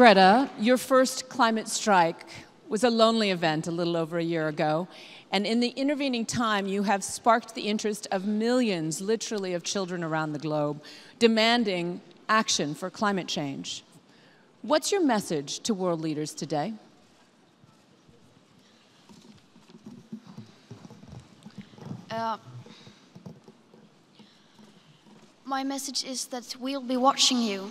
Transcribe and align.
Greta, 0.00 0.48
your 0.58 0.78
first 0.78 1.28
climate 1.28 1.68
strike 1.68 2.24
was 2.70 2.84
a 2.84 2.88
lonely 2.88 3.30
event 3.32 3.66
a 3.66 3.70
little 3.70 3.98
over 3.98 4.16
a 4.16 4.22
year 4.24 4.48
ago. 4.48 4.88
And 5.30 5.46
in 5.46 5.60
the 5.60 5.68
intervening 5.68 6.24
time, 6.24 6.66
you 6.66 6.84
have 6.84 7.04
sparked 7.04 7.54
the 7.54 7.68
interest 7.68 8.08
of 8.10 8.24
millions, 8.24 9.02
literally, 9.02 9.52
of 9.52 9.62
children 9.62 10.02
around 10.02 10.32
the 10.32 10.38
globe, 10.38 10.82
demanding 11.18 12.00
action 12.30 12.74
for 12.74 12.88
climate 12.88 13.28
change. 13.28 13.84
What's 14.62 14.90
your 14.90 15.04
message 15.04 15.60
to 15.64 15.74
world 15.74 16.00
leaders 16.00 16.32
today? 16.32 16.72
Uh, 22.10 22.38
my 25.44 25.62
message 25.62 26.04
is 26.04 26.24
that 26.28 26.56
we'll 26.58 26.80
be 26.80 26.96
watching 26.96 27.42
you. 27.42 27.70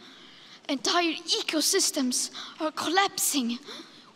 entire 0.71 1.13
ecosystems 1.13 2.31
are 2.59 2.71
collapsing. 2.71 3.59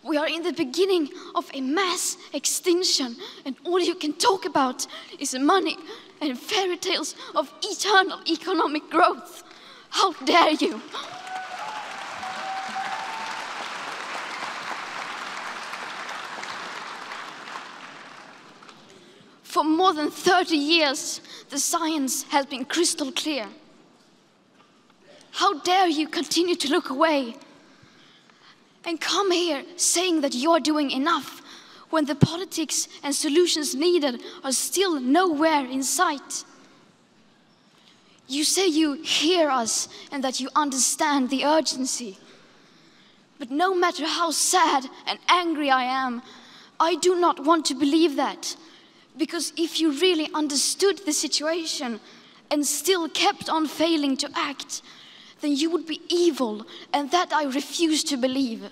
We 0.04 0.18
are 0.18 0.28
in 0.28 0.44
the 0.44 0.54
beginning 0.54 1.10
of 1.36 1.50
a 1.54 1.62
mass 1.62 2.18
extinction, 2.34 3.18
and 3.46 3.56
all 3.66 3.80
you 3.80 3.96
can 3.96 4.14
talk 4.14 4.46
about 4.46 4.88
is 5.20 5.34
money 5.38 5.78
and 6.22 6.40
fairy 6.40 6.78
tales 6.78 7.16
of 7.36 7.52
eternal 7.62 8.20
economic 8.30 8.90
growth. 8.90 9.44
How 9.90 10.14
dare 10.24 10.52
you! 10.52 10.82
For 19.44 19.64
more 19.64 19.94
than 19.94 20.12
30 20.12 20.56
years, 20.56 21.22
the 21.50 21.60
science 21.60 22.24
has 22.24 22.46
been 22.46 22.66
crystal 22.66 23.12
clear. 23.12 23.48
How 25.36 25.60
dare 25.60 25.88
you 25.88 26.08
continue 26.08 26.56
to 26.56 26.70
look 26.70 26.90
away 26.90 27.36
and 28.86 29.02
come 29.02 29.32
here 29.32 29.66
saying 29.76 30.22
that 30.22 30.34
you're 30.34 30.62
doing 30.62 30.92
enough 30.92 31.42
when 31.90 32.06
the 32.06 32.16
politics 32.16 32.88
and 33.04 33.14
solutions 33.14 33.76
needed 33.76 34.22
are 34.46 34.54
still 34.54 34.98
nowhere 34.98 35.66
in 35.66 35.84
sight? 35.84 36.46
You 38.30 38.46
say 38.46 38.68
you 38.68 38.94
hear 38.94 39.50
us 39.50 39.90
and 40.10 40.24
that 40.24 40.40
you 40.40 40.48
understand 40.56 41.30
the 41.30 41.44
urgency. 41.44 42.18
But 43.38 43.52
no 43.52 43.76
matter 43.76 44.06
how 44.06 44.32
sad 44.32 44.86
and 45.06 45.20
angry 45.28 45.70
I 45.70 45.84
am, 45.84 46.22
I 46.80 46.96
do 46.96 47.20
not 47.20 47.44
want 47.44 47.66
to 47.66 47.76
believe 47.76 48.16
that. 48.16 48.56
Because 49.18 49.52
if 49.58 49.82
you 49.82 49.92
really 50.00 50.30
understood 50.34 51.00
the 51.00 51.12
situation 51.12 52.00
and 52.50 52.66
still 52.66 53.10
kept 53.10 53.50
on 53.50 53.68
failing 53.68 54.16
to 54.16 54.30
act, 54.34 54.82
then 55.42 55.56
you 55.56 55.70
would 55.70 55.86
be 55.86 56.02
evil, 56.10 56.66
and 56.94 57.12
that 57.12 57.34
I 57.34 57.44
refuse 57.44 58.04
to 58.06 58.18
believe. 58.18 58.70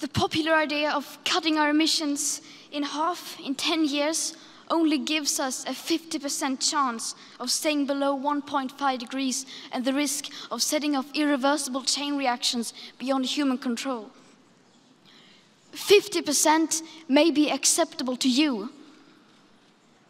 The 0.00 0.08
popular 0.08 0.54
idea 0.54 0.90
of 0.90 1.18
cutting 1.24 1.58
our 1.58 1.70
emissions 1.70 2.40
in 2.70 2.82
half 2.82 3.38
in 3.40 3.54
10 3.54 3.84
years 3.84 4.36
only 4.70 4.98
gives 4.98 5.40
us 5.40 5.64
a 5.64 5.70
50% 5.70 6.70
chance 6.70 7.14
of 7.40 7.50
staying 7.50 7.86
below 7.86 8.16
1.5 8.16 8.98
degrees 8.98 9.46
and 9.72 9.84
the 9.84 9.94
risk 9.94 10.26
of 10.50 10.62
setting 10.62 10.94
off 10.94 11.06
irreversible 11.14 11.82
chain 11.82 12.16
reactions 12.16 12.74
beyond 12.98 13.26
human 13.26 13.58
control. 13.58 14.10
50% 15.72 16.82
may 17.08 17.30
be 17.30 17.50
acceptable 17.50 18.16
to 18.16 18.28
you, 18.28 18.70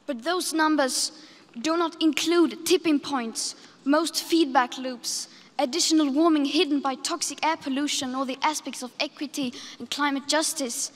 but 0.08 0.24
those 0.24 0.54
numbers 0.54 1.12
do 1.60 1.76
not 1.76 2.02
include 2.02 2.64
tipping 2.64 2.98
points, 2.98 3.54
most 3.84 4.24
feedback 4.24 4.78
loops, 4.78 5.28
additional 5.58 6.10
warming 6.10 6.46
hidden 6.46 6.80
by 6.80 6.94
toxic 6.94 7.44
air 7.44 7.58
pollution 7.58 8.14
or 8.14 8.24
the 8.24 8.38
aspects 8.42 8.82
of 8.82 8.90
equity 9.00 9.52
and 9.78 9.90
climate 9.90 10.26
justice. 10.26 10.92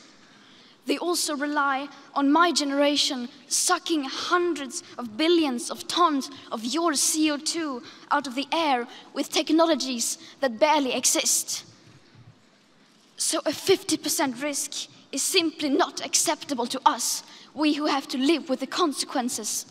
They 0.87 0.97
also 0.97 1.37
rely 1.37 1.89
on 2.15 2.33
my 2.33 2.53
generation 2.53 3.29
sucking 3.49 4.05
hundreds 4.05 4.83
of 4.97 5.19
billions 5.19 5.71
of 5.71 5.87
tons 5.87 6.31
of 6.51 6.65
your 6.65 6.93
CO2 6.93 7.85
out 8.11 8.27
of 8.27 8.35
the 8.35 8.49
air 8.51 8.89
with 9.13 9.29
technologies 9.29 10.17
that 10.41 10.59
barely 10.59 10.95
exist. 10.95 11.67
So 13.19 13.41
a 13.41 13.51
50% 13.51 14.43
risk 14.43 14.89
is 15.13 15.23
simply 15.23 15.69
not 15.69 16.05
acceptable 16.05 16.67
to 16.67 16.81
us, 16.87 17.23
we 17.55 17.75
who 17.75 17.87
have 17.87 18.09
to 18.09 18.19
live 18.19 18.49
with 18.49 18.61
the 18.61 18.67
consequences 18.67 19.67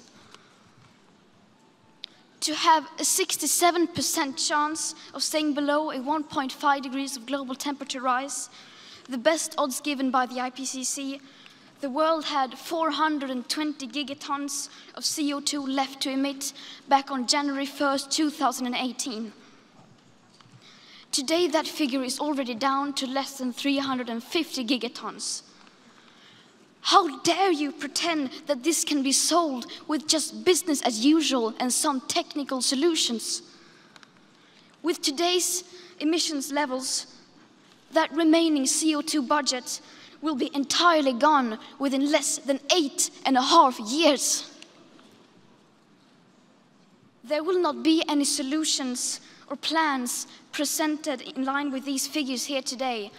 to 2.42 2.56
have 2.56 2.86
a 2.98 3.04
67% 3.04 4.48
chance 4.48 4.96
of 5.14 5.22
staying 5.22 5.54
below 5.54 5.92
a 5.92 6.00
1.5 6.00 6.82
degrees 6.82 7.16
of 7.16 7.28
global 7.28 7.54
temperature 7.54 8.02
rise, 8.02 8.50
the 9.08 9.18
best 9.18 9.54
odds 9.60 9.80
given 9.80 10.10
by 10.10 10.26
the 10.26 10.36
IPCC, 10.36 11.22
the 11.82 11.90
world 11.90 12.26
had 12.26 12.58
420 12.58 13.88
gigatons 13.88 14.70
of 14.96 15.04
CO2 15.04 15.68
left 15.68 16.02
to 16.02 16.12
emit 16.12 16.54
back 16.88 17.12
on 17.12 17.28
January 17.28 17.66
1st, 17.66 18.10
2018. 18.10 19.34
Today, 21.12 21.48
that 21.48 21.68
figure 21.68 22.04
is 22.04 22.20
already 22.20 22.56
down 22.56 22.94
to 22.94 23.06
less 23.06 23.38
than 23.38 23.52
350 23.52 24.66
gigatons. 24.66 25.44
How 26.92 27.08
dare 27.20 27.54
you 27.54 27.72
pretend 27.72 28.32
that 28.48 28.66
this 28.66 28.84
can 28.84 29.02
be 29.02 29.14
solved 29.14 29.72
with 29.88 30.10
just 30.10 30.44
business 30.44 30.82
as 30.82 31.06
usual 31.06 31.54
and 31.58 31.72
some 31.72 32.02
technical 32.02 32.62
solutions? 32.62 33.44
With 34.84 35.02
today's 35.02 35.64
emissions 36.02 36.52
levels, 36.52 37.06
that 37.94 38.12
remaining 38.12 38.64
CO2 38.64 39.26
budget 39.26 39.80
will 40.22 40.36
be 40.36 40.54
entirely 40.54 41.14
gone 41.14 41.60
within 41.80 42.12
less 42.12 42.40
than 42.40 42.60
eight 42.76 43.10
and 43.26 43.38
a 43.38 43.42
half 43.42 43.80
years. 43.80 44.52
There 47.24 47.42
will 47.42 47.62
not 47.62 47.84
be 47.84 48.04
any 48.10 48.26
solutions 48.26 49.22
or 49.50 49.56
plans 49.56 50.28
presented 50.52 51.22
in 51.22 51.46
line 51.46 51.72
with 51.72 51.86
these 51.86 52.06
figures 52.06 52.44
here 52.44 52.62
today 52.62 53.12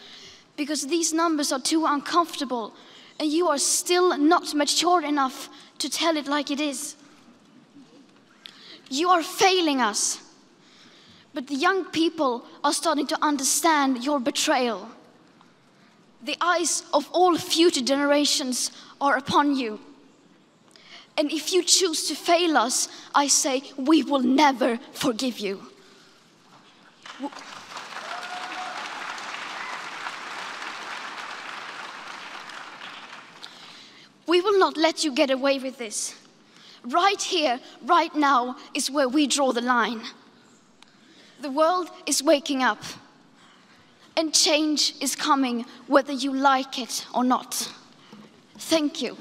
because 0.59 0.89
these 0.89 1.15
numbers 1.15 1.53
are 1.53 1.61
too 1.61 1.87
uncomfortable 1.87 2.75
and 3.19 3.31
you 3.31 3.49
are 3.49 3.59
still 3.59 4.17
not 4.19 4.55
mature 4.55 5.03
enough 5.03 5.49
to 5.79 5.89
tell 5.89 6.17
it 6.17 6.27
like 6.27 6.51
it 6.51 6.61
is. 6.61 6.97
You 8.89 9.09
are 9.11 9.23
failing 9.23 9.81
us. 9.81 10.19
But 11.35 11.47
the 11.47 11.55
young 11.55 11.87
people 11.87 12.45
are 12.63 12.73
starting 12.73 13.07
to 13.07 13.19
understand 13.25 14.05
your 14.05 14.21
betrayal. 14.21 14.89
The 16.23 16.37
eyes 16.41 16.85
of 16.93 17.09
all 17.13 17.37
future 17.37 17.81
generations 17.81 18.71
are 19.01 19.17
upon 19.17 19.57
you. 19.57 19.81
And 21.17 21.31
if 21.31 21.53
you 21.53 21.63
choose 21.63 22.07
to 22.09 22.15
fail 22.15 22.57
us, 22.57 22.89
I 23.15 23.29
say, 23.29 23.63
we 23.77 24.03
will 24.03 24.21
never 24.21 24.79
forgive 24.93 25.39
you. 25.39 25.63
Not 34.63 34.77
let 34.77 35.03
you 35.03 35.13
get 35.13 35.29
away 35.29 35.59
with 35.59 35.77
this. 35.77 36.15
Right 36.85 37.21
here, 37.21 37.59
right 37.85 38.15
now, 38.15 38.57
is 38.75 38.89
where 38.89 39.09
we 39.09 39.27
draw 39.27 39.51
the 39.53 39.61
line. 39.61 40.03
The 41.41 41.51
world 41.51 41.91
is 42.07 42.23
waking 42.23 42.63
up, 42.63 42.81
and 44.17 44.33
change 44.33 44.95
is 45.01 45.17
coming 45.17 45.67
whether 45.89 46.13
you 46.13 46.33
like 46.33 46.79
it 46.79 47.05
or 47.13 47.25
not. 47.25 47.69
Thank 48.57 49.03
you. 49.03 49.17